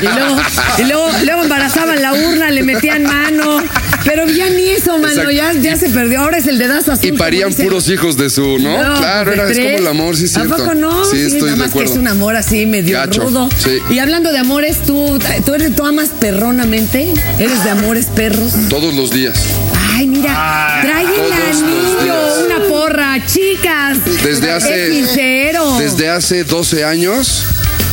Y 0.00 0.04
luego, 0.04 0.36
y 0.78 0.82
luego, 0.84 1.08
luego 1.24 1.42
embarazaban 1.42 2.00
la 2.00 2.12
urna, 2.12 2.50
le 2.50 2.62
metían 2.62 3.02
mano. 3.02 3.62
Pero 4.04 4.26
ya 4.28 4.48
ni 4.50 4.68
eso, 4.68 4.96
mano, 4.98 5.30
ya, 5.30 5.52
ya 5.54 5.76
se 5.76 5.88
perdió. 5.88 6.20
Ahora 6.20 6.38
es 6.38 6.46
el 6.46 6.58
dedazo 6.58 6.92
azul. 6.92 7.06
Y 7.06 7.12
parían 7.12 7.52
puros 7.52 7.88
hijos 7.88 8.16
de 8.16 8.30
su, 8.30 8.58
¿no? 8.58 8.80
No, 8.80 8.98
claro, 8.98 9.30
de 9.30 9.36
era, 9.36 9.50
es 9.50 9.58
como 9.58 9.78
el 9.78 9.86
amor, 9.86 10.16
sí, 10.16 10.24
es 10.24 10.32
cierto. 10.32 10.54
¿A 10.54 10.58
poco 10.58 10.74
no? 10.74 11.04
Sí, 11.04 11.20
estoy 11.22 11.40
nada 11.40 11.52
de 11.52 11.56
más 11.56 11.66
que 11.66 11.70
acuerdo. 11.78 11.92
es 11.92 11.98
un 11.98 12.08
amor 12.08 12.36
así 12.36 12.66
medio 12.66 12.96
Gacho, 12.98 13.22
rudo. 13.22 13.48
sí. 13.56 13.78
Y 13.90 13.98
hablando 13.98 14.30
de 14.30 14.38
amores, 14.38 14.82
¿tú, 14.82 15.18
tú, 15.44 15.54
eres, 15.54 15.74
tú 15.74 15.84
amas 15.84 16.10
perronamente? 16.20 17.12
¿Eres 17.38 17.64
de 17.64 17.70
amores 17.70 18.06
perros? 18.06 18.52
Todos 18.68 18.94
los 18.94 19.10
días. 19.10 19.40
Ay, 19.96 20.06
mira, 20.06 20.80
trae 20.82 21.04
el 21.04 21.32
anillo, 21.32 22.44
una 22.46 22.68
porra, 22.68 23.26
chicas. 23.26 23.98
Desde 24.22 24.52
hace. 24.52 24.88
Es 24.88 25.06
sincero. 25.06 25.78
Desde 25.78 26.08
hace 26.10 26.44
12 26.44 26.84
años 26.84 27.44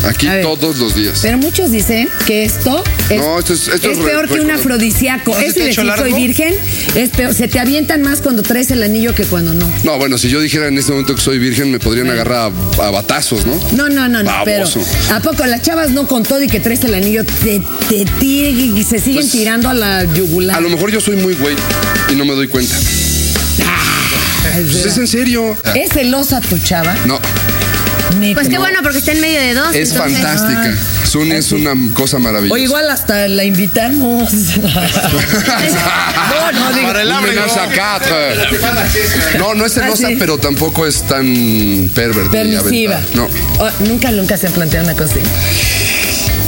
Aquí 0.08 0.28
A 0.28 0.34
ver. 0.36 0.42
todos 0.44 0.78
los 0.78 0.96
días. 0.96 1.20
Pero 1.22 1.38
muchos 1.38 1.72
dicen 1.72 2.10
que 2.26 2.44
esto 2.44 2.84
es, 3.10 3.20
No, 3.20 3.38
esto 3.40 3.54
es- 3.54 3.68
esto 3.68 3.92
es 3.92 3.98
re- 4.00 4.04
peor 4.04 4.28
que 4.28 4.40
un 4.42 4.50
afrodisíaco. 4.52 5.32
¿No 5.34 5.40
hecho 5.40 5.64
decir 5.84 5.94
soy 5.98 6.14
virgen 6.14 6.56
es 6.96 7.10
peor. 7.10 7.34
Se 7.34 7.48
te 7.48 7.60
avientan 7.60 8.02
más 8.02 8.22
cuando 8.22 8.42
traes 8.44 8.72
el 8.72 8.82
anillo 8.84 9.14
que 9.14 9.26
cuando 9.26 9.54
no. 9.54 9.72
No, 9.84 9.98
bueno, 9.98 10.18
si 10.18 10.30
yo 10.30 10.40
dijera 10.42 10.68
en 10.68 10.78
este 10.78 10.92
momento 10.92 11.14
que 11.16 11.22
soy 11.22 11.38
virgen, 11.40 11.72
me 11.72 11.80
podrían 11.80 12.10
agarrar 12.10 12.52
a, 12.80 12.84
a 12.88 12.92
batazos, 12.92 13.46
¿no? 13.46 13.54
No, 13.74 13.90
no, 13.90 14.08
no, 14.08 14.24
no, 14.24 14.32
pero. 14.44 14.66
¿a 15.14 15.20
poco 15.20 15.46
las 15.46 15.62
chavas 15.62 15.92
no 15.92 16.08
con 16.08 16.24
todo 16.24 16.42
y 16.42 16.48
que 16.48 16.60
traes 16.60 16.84
el 16.84 16.94
anillo 16.96 17.24
te, 17.24 17.62
te 17.90 18.06
tiran 18.20 18.78
y 18.78 18.84
se 18.84 18.98
siguen 19.00 19.22
Pues, 19.22 19.32
tirando 19.32 19.70
a 19.70 19.74
la 19.74 20.04
yugular? 20.14 20.58
A 20.58 20.62
lo 20.62 20.70
mejor 20.70 20.92
yo 20.92 21.00
soy 21.00 21.16
muy 21.18 21.34
güey 21.36 21.56
y 22.12 22.16
no 22.16 22.26
me 22.26 22.34
doy 22.34 22.48
cuenta. 22.48 22.76
Pues 24.54 24.86
es 24.86 24.98
en 24.98 25.08
serio. 25.08 25.56
¿Es 25.76 25.92
celosa 25.94 26.42
tu 26.42 26.58
chava? 26.58 26.96
No. 27.06 27.20
Pues 28.34 28.50
qué 28.50 28.58
bueno, 28.58 28.80
porque 28.84 29.00
está 29.00 29.12
en 29.14 29.22
medio 29.22 29.40
de 29.40 29.54
dos. 29.54 29.74
es 29.76 29.92
entonces- 29.92 30.22
fantástica. 30.22 30.76
Suni 31.06 31.32
es 31.32 31.52
una 31.52 31.74
cosa 31.94 32.20
maravillosa. 32.20 32.54
O 32.54 32.58
igual 32.58 32.90
hasta 32.90 33.28
la 33.28 33.44
invitamos. 33.44 34.32
no, 34.34 34.72
no, 36.52 36.74
digo. 36.74 36.88
Para 36.88 37.02
el 37.02 37.10
no. 37.10 37.22
No, 39.40 39.56
no 39.56 39.66
es 39.66 39.74
celosa, 39.74 40.08
Ah, 40.08 40.10
sí. 40.10 40.16
pero 40.20 40.38
tampoco 40.38 40.86
es 40.88 41.02
tan 41.04 41.90
pervertida. 41.94 42.32
Permisiva. 42.32 43.00
No. 43.14 43.28
Oh, 43.60 43.70
nunca, 43.88 44.12
nunca 44.12 44.38
se 44.38 44.48
han 44.48 44.54
planteado 44.54 44.86
una 44.86 44.96
cosa 44.96 45.14
así. 45.16 45.22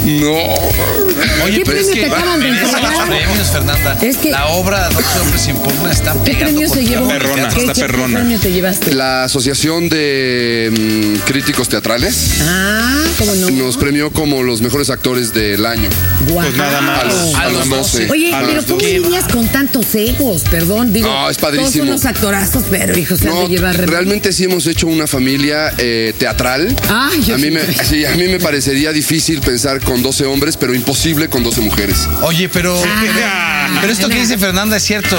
No. 0.03 0.35
¿Qué 0.35 1.43
Oye, 1.43 1.63
pero 1.65 1.79
es 1.79 1.87
premio 1.87 1.93
que 1.93 1.99
te 2.01 2.05
acaban 2.07 2.39
de 2.41 2.47
entregar? 2.49 3.07
premios, 3.07 3.47
Fernanda. 3.51 3.97
Es 4.01 4.17
que- 4.17 4.31
la 4.31 4.47
obra 4.47 4.89
Dos 4.89 5.03
hombres 5.21 5.47
impugna 5.47 5.91
está 5.91 6.13
¿Qué 6.13 6.33
pegando 6.33 6.45
premio 6.45 6.67
por 6.67 6.77
se 6.77 6.85
llevó? 6.85 7.07
perrona. 7.07 7.49
¿Qué, 7.49 7.59
está 7.61 7.73
qué 7.73 7.79
perrona. 7.81 8.19
premio 8.19 8.39
te 8.39 8.51
llevaste? 8.51 8.93
La 8.93 9.23
Asociación 9.23 9.87
de 9.89 10.71
mm, 10.71 11.19
Críticos 11.25 11.69
Teatrales 11.69 12.33
Ah, 12.41 13.01
¿cómo 13.17 13.33
no? 13.35 13.49
nos 13.51 13.77
premió 13.77 14.11
como 14.11 14.43
los 14.43 14.61
mejores 14.61 14.89
actores 14.89 15.33
del 15.33 15.65
año. 15.65 15.89
Guau. 16.27 16.45
Pues 16.47 16.57
nada 16.57 16.81
más. 16.81 16.99
A 17.01 17.05
los, 17.05 17.35
a 17.35 17.49
los 17.49 17.69
12. 17.69 18.09
Oye, 18.11 18.33
A 18.33 18.41
pero 18.45 18.61
¿cómo 18.65 18.79
12. 18.79 18.99
lidias 18.99 19.25
con 19.31 19.47
tantos 19.47 19.95
egos? 19.95 20.43
Perdón, 20.51 20.91
digo. 20.91 21.07
No, 21.07 21.29
es 21.29 21.37
Todos 21.37 21.51
padrísimo. 21.51 21.85
son 21.85 21.87
unos 21.93 22.05
actorazos, 22.05 22.63
pero 22.69 22.97
hijos, 22.97 23.19
se 23.19 23.27
han 23.29 23.35
No, 23.35 23.41
de 23.43 23.47
llevar 23.47 23.77
re- 23.77 23.85
realmente 23.85 24.33
sí 24.33 24.43
hemos 24.45 24.67
hecho 24.67 24.87
una 24.87 25.07
familia 25.07 25.73
eh, 25.77 26.13
teatral. 26.17 26.75
Ay, 26.89 27.23
yo 27.23 27.35
a 27.35 27.37
mí 27.37 27.45
sí. 27.47 27.51
me, 27.51 27.61
sí, 27.85 28.05
a 28.05 28.11
mí 28.15 28.27
me 28.27 28.39
parecería 28.39 28.91
difícil 28.91 29.39
pensar 29.39 29.79
con 29.81 29.92
12 30.01 30.25
hombres, 30.25 30.57
pero 30.57 30.73
imposible 30.73 31.29
con 31.29 31.43
12 31.43 31.61
mujeres. 31.61 32.07
Oye, 32.23 32.49
pero, 32.49 32.81
Ah. 33.25 33.67
pero 33.81 33.91
esto 33.93 34.09
que 34.09 34.19
dice 34.19 34.37
Fernanda 34.37 34.77
es 34.77 34.83
cierto. 34.83 35.17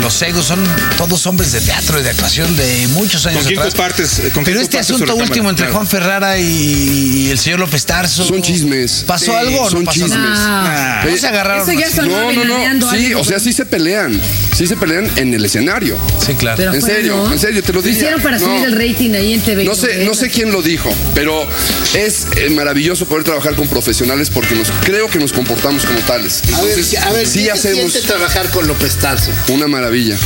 Los 0.00 0.20
egos 0.22 0.46
son 0.46 0.62
todos 0.96 1.26
hombres 1.26 1.52
de 1.52 1.60
teatro 1.60 2.00
y 2.00 2.02
de 2.02 2.10
actuación 2.10 2.56
de 2.56 2.88
muchos 2.88 3.24
años 3.26 3.38
¿Con 3.42 3.46
quién 3.48 3.58
atrás. 3.60 3.74
compartes? 3.74 4.10
¿Con 4.10 4.44
quién 4.44 4.44
pero 4.44 4.60
este 4.60 4.76
compartes 4.78 4.90
asunto 4.90 5.16
último 5.16 5.50
entre 5.50 5.66
Claro. 5.66 5.74
Juan 5.74 5.86
Ferrara 5.86 6.38
y, 6.38 7.28
el 7.30 7.38
señor 7.38 7.60
López 7.60 7.84
Tarso. 7.86 8.24
Son 8.24 8.42
chismes. 8.42 9.04
¿Pasó 9.06 9.26
Sí, 9.26 9.30
algo 9.32 9.60
o 9.60 9.64
no 9.64 9.70
son 9.70 9.84
pasó 9.84 10.00
chismes. 10.00 10.18
nada? 10.18 11.04
No 11.04 11.16
se 11.16 11.26
agarraron. 11.26 11.68
Eso 11.68 11.78
ya 11.78 11.86
así. 11.86 11.96
son- 11.96 12.08
No, 12.08 12.32
no, 12.32 12.44
no. 12.74 12.90
Sí, 12.90 13.06
algo. 13.06 13.20
o 13.20 13.24
sea, 13.24 13.38
sí 13.38 13.52
se 13.52 13.64
pelean. 13.66 14.20
Sí 14.56 14.66
se 14.66 14.76
pelean 14.76 15.06
en 15.16 15.34
el 15.34 15.44
escenario. 15.44 15.98
Sí, 16.24 16.34
claro. 16.34 16.56
Pero 16.56 16.72
En 16.72 16.80
serio, 16.80 17.16
no. 17.16 17.32
en 17.32 17.38
serio, 17.38 17.62
te 17.62 17.72
lo 17.74 17.82
diría. 17.82 17.98
hicieron 17.98 18.22
para 18.22 18.38
No. 18.38 18.46
subir 18.46 18.64
el 18.64 18.72
rating 18.72 19.10
ahí 19.10 19.34
en 19.34 19.40
TV. 19.42 19.64
No 19.64 19.74
sé, 19.74 20.04
no 20.06 20.14
sé 20.14 20.30
quién 20.30 20.50
lo 20.50 20.62
dijo, 20.62 20.90
pero 21.14 21.46
es 21.94 22.26
eh, 22.36 22.48
maravilloso 22.50 23.04
poder 23.04 23.24
trabajar 23.24 23.54
con 23.54 23.68
profesionales 23.68 24.30
porque 24.30 24.54
nos 24.54 24.68
creo 24.84 25.08
que 25.08 25.18
nos 25.18 25.32
comportamos 25.34 25.84
como 25.84 25.98
tales. 26.00 26.42
A 26.54 26.62
ver, 26.62 26.70
Entonces, 26.70 26.98
a 27.02 27.12
ver, 27.12 27.26
sí 27.26 27.44
¿qué 27.44 27.50
hacemos 27.52 27.92
trabajar 28.02 28.48
con 28.50 28.66
López 28.66 28.94
Tarso? 28.96 29.30
una 29.48 29.66
maravilla. 29.68 30.16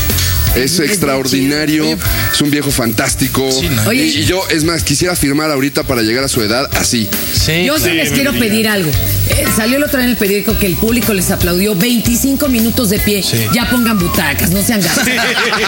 Es 0.55 0.79
extraordinario, 0.81 1.85
es 2.33 2.41
un 2.41 2.51
viejo 2.51 2.71
fantástico. 2.71 3.51
Sí, 3.53 3.69
¿no? 3.69 3.83
Oye. 3.89 4.05
y, 4.07 4.19
y 4.19 4.25
yo, 4.25 4.43
es 4.51 4.65
más, 4.65 4.83
quisiera 4.85 5.15
firmar 5.17 5.51
ahorita 5.51 5.85
para 5.85 6.03
llegar 6.03 6.25
a 6.25 6.29
su 6.29 6.43
edad 6.43 6.69
así. 6.77 7.09
Sí, 7.33 7.65
Yo 7.67 7.79
sí 7.79 7.91
les 7.93 8.11
quiero 8.11 8.33
pedir 8.33 8.69
algo. 8.69 8.91
Eh, 9.31 9.45
salió 9.57 9.77
el 9.77 9.85
otro 9.85 9.99
día 9.99 10.05
en 10.07 10.11
el 10.11 10.17
periódico 10.17 10.59
que 10.59 10.67
el 10.67 10.77
público 10.77 11.13
les 11.15 11.31
aplaudió 11.31 11.75
25 11.75 12.49
minutos 12.49 12.91
de 12.91 12.99
pie. 12.99 13.23
Sí. 13.23 13.47
Ya 13.55 13.69
pongan 13.71 13.99
butacas, 13.99 14.51
no 14.51 14.63
sean 14.63 14.81
gastos. 14.81 15.05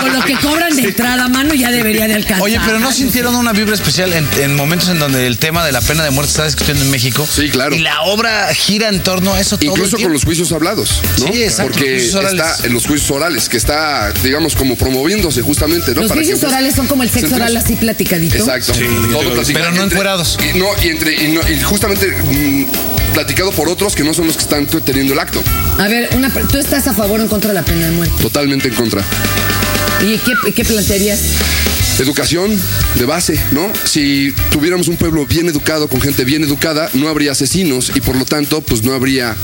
Con 0.00 0.12
lo 0.12 0.22
que 0.24 0.34
cobran 0.36 0.74
de 0.76 0.82
entrada, 0.82 1.28
mano, 1.28 1.54
ya 1.54 1.70
debería 1.70 2.08
de 2.08 2.14
alcanzar. 2.14 2.42
Oye, 2.42 2.58
pero 2.64 2.78
¿no 2.80 2.92
sintieron 2.92 3.34
una 3.34 3.52
vibra 3.52 3.74
especial 3.74 4.12
en, 4.12 4.26
en 4.40 4.54
momentos 4.56 4.88
en 4.88 4.98
donde 4.98 5.26
el 5.26 5.38
tema 5.38 5.64
de 5.64 5.72
la 5.72 5.80
pena 5.80 6.02
de 6.04 6.10
muerte 6.10 6.30
está 6.30 6.44
discutiendo 6.46 6.84
en 6.84 6.90
México? 6.90 7.26
Sí, 7.30 7.48
claro. 7.50 7.74
Y 7.74 7.78
la 7.80 8.02
obra 8.02 8.52
gira 8.54 8.88
en 8.88 9.02
torno 9.02 9.34
a 9.34 9.40
eso 9.40 9.56
todo 9.58 9.66
el 9.74 9.76
Incluso 9.78 9.90
con 9.92 9.98
tiempo. 9.98 10.12
los 10.14 10.24
juicios 10.24 10.52
hablados, 10.52 11.00
¿no? 11.20 11.32
Sí, 11.32 11.42
exacto, 11.42 11.72
Porque 11.72 11.90
los 11.92 12.00
juicios 12.02 12.14
orales. 12.16 12.40
está 12.50 12.66
en 12.66 12.72
los 12.72 12.86
juicios 12.86 13.10
orales, 13.10 13.48
que 13.48 13.56
está, 13.56 14.12
digamos, 14.22 14.56
como 14.56 14.76
promoviéndose 14.76 15.42
justamente, 15.42 15.94
¿no? 15.94 16.00
Los 16.02 16.08
Para 16.08 16.20
que, 16.20 16.26
juicios 16.26 16.40
pues, 16.40 16.52
orales 16.52 16.74
son 16.74 16.86
como 16.88 17.02
el 17.04 17.10
sexo 17.10 17.36
oral 17.36 17.56
así 17.56 17.76
platicadito. 17.76 18.36
Exacto. 18.38 18.74
Sí, 18.74 18.84
Todo 19.12 19.42
pero 19.52 19.70
no 19.72 19.82
Entre- 19.82 19.84
encuerados. 19.98 20.38
Y, 20.52 20.58
no, 20.58 20.66
y, 20.82 20.88
entre, 20.88 21.14
y, 21.24 21.28
no- 21.32 21.48
y 21.48 21.60
justamente 21.62 22.08
mm, 22.08 23.12
platicado 23.14 23.51
por 23.52 23.68
otros 23.68 23.94
que 23.94 24.04
no 24.04 24.14
son 24.14 24.26
los 24.26 24.36
que 24.36 24.42
están 24.42 24.66
teniendo 24.66 25.12
el 25.12 25.18
acto. 25.18 25.42
A 25.78 25.88
ver, 25.88 26.08
una, 26.14 26.30
¿tú 26.30 26.58
estás 26.58 26.86
a 26.86 26.94
favor 26.94 27.20
o 27.20 27.22
en 27.22 27.28
contra 27.28 27.48
de 27.48 27.54
la 27.54 27.62
pena 27.62 27.86
de 27.86 27.92
muerte? 27.92 28.14
Totalmente 28.22 28.68
en 28.68 28.74
contra. 28.74 29.02
¿Y 30.02 30.18
qué, 30.18 30.52
qué 30.52 30.64
plantearías? 30.64 31.20
Educación 31.98 32.50
de 32.96 33.04
base, 33.04 33.40
¿no? 33.52 33.70
Si 33.84 34.32
tuviéramos 34.50 34.88
un 34.88 34.96
pueblo 34.96 35.26
bien 35.26 35.48
educado, 35.48 35.88
con 35.88 36.00
gente 36.00 36.24
bien 36.24 36.42
educada, 36.42 36.88
no 36.94 37.08
habría 37.08 37.32
asesinos 37.32 37.92
y 37.94 38.00
por 38.00 38.16
lo 38.16 38.24
tanto, 38.24 38.60
pues 38.62 38.82
no 38.82 38.92
habría 38.94 39.36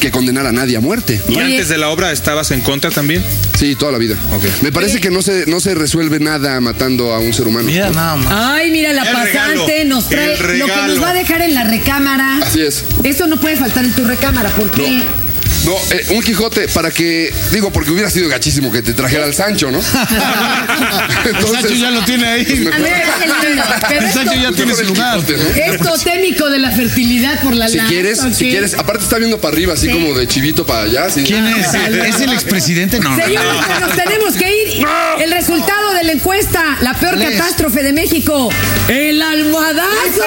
que 0.00 0.10
condenar 0.10 0.46
a 0.46 0.52
nadie 0.52 0.76
a 0.76 0.80
muerte. 0.80 1.20
¿Y 1.28 1.32
Oye. 1.32 1.42
antes 1.42 1.68
de 1.68 1.78
la 1.78 1.90
obra 1.90 2.12
estabas 2.12 2.50
en 2.50 2.60
contra 2.60 2.90
también? 2.90 3.24
Sí, 3.56 3.76
toda 3.76 3.92
la 3.92 3.98
vida. 3.98 4.16
Ok. 4.32 4.44
Me 4.62 4.72
parece 4.72 5.00
que 5.00 5.10
no 5.10 5.22
se, 5.22 5.46
no 5.46 5.60
se 5.60 5.74
resuelve 5.74 6.20
nada 6.20 6.60
matando 6.60 7.12
a 7.12 7.18
un 7.18 7.32
ser 7.32 7.46
humano. 7.46 7.66
Mira 7.66 7.90
nada 7.90 8.16
más. 8.16 8.32
Ay, 8.32 8.70
mira, 8.70 8.92
la 8.92 9.02
El 9.02 9.12
pasante 9.12 9.32
regalo, 9.32 9.84
nos 9.94 10.08
trae 10.08 10.36
lo 10.58 10.66
que 10.66 10.82
nos 10.86 11.02
va 11.02 11.10
a 11.10 11.14
dejar 11.14 11.42
en 11.42 11.54
la 11.54 11.64
recámara. 11.64 12.38
Así 12.42 12.60
es. 12.62 12.84
Eso 13.02 13.26
no 13.26 13.38
puede 13.40 13.56
faltar 13.56 13.84
en 13.84 13.92
tu 13.92 14.04
recámara, 14.04 14.50
¿por 14.50 14.70
qué? 14.70 15.02
No, 15.64 15.76
eh, 15.92 16.06
un 16.10 16.22
Quijote 16.22 16.66
para 16.68 16.90
que, 16.90 17.32
digo, 17.52 17.70
porque 17.72 17.90
hubiera 17.92 18.10
sido 18.10 18.28
gachísimo 18.28 18.72
que 18.72 18.82
te 18.82 18.94
trajera 18.94 19.24
al 19.24 19.34
Sancho, 19.34 19.70
¿no? 19.70 19.78
El 21.24 21.46
Sancho 21.46 21.74
ya 21.74 21.90
lo 21.90 22.04
tiene 22.04 22.26
ahí. 22.26 22.44
pues, 22.44 22.74
A 22.74 22.78
ver, 22.78 23.02
pero 23.88 24.00
El 24.06 24.12
Sancho 24.12 24.34
ya 24.34 24.50
tiene 24.52 24.74
su 24.74 24.84
lugar. 24.84 25.20
Quijote, 25.24 25.36
¿no? 25.36 25.64
es 25.74 25.78
totémico 25.80 26.50
de 26.50 26.58
la 26.58 26.70
fertilidad 26.72 27.40
por 27.42 27.54
la 27.54 27.68
Si 27.68 27.78
quieres, 27.78 28.18
¿o 28.24 28.32
si 28.32 28.50
quieres, 28.50 28.74
aparte 28.74 29.04
está 29.04 29.18
viendo 29.18 29.38
para 29.40 29.52
arriba, 29.54 29.74
así 29.74 29.86
Sí. 29.86 29.92
como 29.92 30.14
de 30.14 30.26
chivito 30.26 30.66
para 30.66 30.82
allá. 30.82 31.04
así. 31.06 31.22
¿Quién 31.22 31.46
es? 31.46 31.66
¿Es 31.74 32.20
el 32.20 32.32
expresidente? 32.32 32.98
No. 32.98 33.10
no. 33.16 33.22
Señores, 33.24 33.50
pues 33.66 33.80
nos 33.80 33.96
tenemos 33.96 34.34
que 34.34 34.50
ir. 34.50 34.86
El 35.20 35.30
resultado 35.30 35.92
de 35.94 36.04
la 36.04 36.12
encuesta, 36.12 36.76
la 36.80 36.94
peor 36.94 37.14
¿Cuál 37.16 37.32
es? 37.32 37.38
catástrofe 37.38 37.82
de 37.82 37.92
México, 37.92 38.48
el 38.88 39.22
almohadazo. 39.22 40.22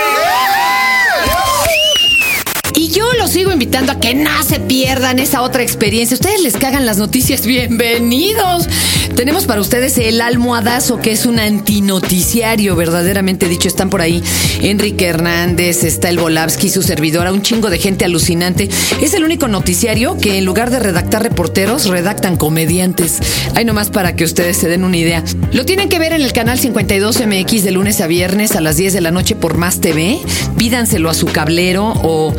Yo 2.96 3.04
los 3.20 3.32
sigo 3.32 3.52
invitando 3.52 3.92
a 3.92 4.00
que 4.00 4.16
no 4.16 4.42
se 4.42 4.58
pierdan 4.62 5.20
esa 5.20 5.42
otra 5.42 5.62
experiencia. 5.62 6.16
Ustedes 6.16 6.42
les 6.42 6.56
cagan 6.56 6.86
las 6.86 6.98
noticias, 6.98 7.46
bienvenidos. 7.46 8.70
Tenemos 9.18 9.46
para 9.46 9.60
ustedes 9.60 9.98
el 9.98 10.22
almohadazo, 10.22 11.02
que 11.02 11.12
es 11.12 11.26
un 11.26 11.40
antinoticiario, 11.40 12.74
verdaderamente 12.78 13.50
dicho. 13.50 13.68
Están 13.68 13.90
por 13.90 14.00
ahí 14.00 14.24
Enrique 14.62 15.08
Hernández, 15.08 15.84
está 15.84 16.10
el 16.10 16.20
Volavsky, 16.20 16.70
su 16.70 16.84
servidora, 16.84 17.34
un 17.34 17.42
chingo 17.42 17.70
de 17.70 17.80
gente 17.80 18.06
alucinante. 18.06 18.70
Es 19.02 19.14
el 19.14 19.26
único 19.26 19.50
noticiario 19.50 20.18
que 20.18 20.38
en 20.38 20.46
lugar 20.46 20.70
de 20.70 20.80
redactar 20.80 21.22
reporteros, 21.22 21.88
redactan 21.88 22.38
comediantes. 22.38 23.20
Hay 23.56 23.66
nomás 23.66 23.90
para 23.90 24.16
que 24.16 24.24
ustedes 24.24 24.56
se 24.56 24.70
den 24.70 24.86
una 24.86 24.96
idea. 24.96 25.22
Lo 25.52 25.66
tienen 25.66 25.90
que 25.90 26.00
ver 26.00 26.14
en 26.14 26.22
el 26.22 26.32
canal 26.32 26.60
52MX 26.60 27.62
de 27.62 27.72
lunes 27.72 28.00
a 28.00 28.08
viernes 28.08 28.56
a 28.56 28.62
las 28.62 28.78
10 28.78 28.94
de 28.94 29.02
la 29.02 29.12
noche 29.12 29.36
por 29.36 29.58
Más 29.58 29.82
TV. 29.82 30.20
Pídanselo 30.58 31.10
a 31.10 31.14
su 31.14 31.26
cablero 31.26 31.92
o 32.04 32.34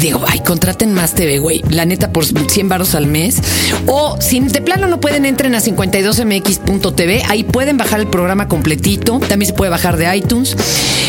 digo, 0.00 0.22
ay, 0.26 0.40
contraten 0.40 0.92
Más 0.92 1.14
TV, 1.14 1.38
güey. 1.38 1.62
La 1.70 1.84
neta 1.84 2.12
por 2.12 2.24
100 2.24 2.68
varos 2.68 2.94
al 2.94 3.06
mes. 3.06 3.36
O 3.86 4.16
si 4.20 4.40
de 4.40 4.60
plano 4.60 4.88
no 4.88 5.00
pueden, 5.00 5.24
entren 5.24 5.54
a 5.54 5.60
52mx.tv. 5.60 7.22
Ahí 7.28 7.44
pueden 7.44 7.76
bajar 7.76 8.00
el 8.00 8.08
programa 8.08 8.48
completito. 8.48 9.18
También 9.20 9.48
se 9.48 9.54
puede 9.54 9.70
bajar 9.70 9.96
de 9.96 10.16
iTunes. 10.16 10.56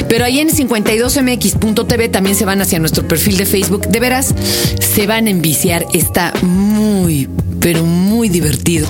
Pero 0.08 0.26
ahí 0.26 0.40
en 0.40 0.50
52mx.tv 0.50 2.10
también 2.10 2.36
se 2.36 2.46
van 2.46 2.62
hacia 2.62 2.80
nuestro 2.80 3.08
perfil 3.08 3.38
de 3.38 3.46
Facebook. 3.46 3.88
De 3.88 4.00
veras, 4.00 4.34
se 4.80 5.08
van 5.08 5.28
a 5.28 5.30
enviciar. 5.30 5.86
Está 5.94 6.34
muy, 6.42 7.30
pero 7.60 7.84
muy 7.84 8.30
divertido. 8.30 8.88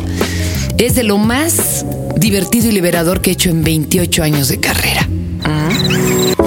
Es 0.77 0.95
de 0.95 1.03
lo 1.03 1.17
más 1.17 1.85
divertido 2.17 2.67
y 2.67 2.71
liberador 2.71 3.21
que 3.21 3.29
he 3.29 3.33
hecho 3.33 3.49
en 3.49 3.63
28 3.63 4.23
años 4.23 4.47
de 4.49 4.59
carrera. 4.59 5.07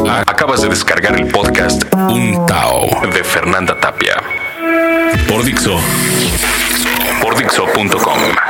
Acabas 0.08 0.62
de 0.62 0.68
descargar 0.68 1.16
el 1.16 1.26
podcast 1.28 1.82
Un 1.94 2.46
Tao 2.46 2.88
de 3.12 3.24
Fernanda 3.24 3.78
Tapia. 3.78 4.14
Por 5.28 5.44
Dixo. 5.44 5.78
Por 7.20 7.36
Dixo.com. 7.36 8.45